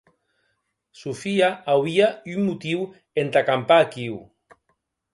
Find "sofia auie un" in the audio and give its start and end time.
1.01-2.49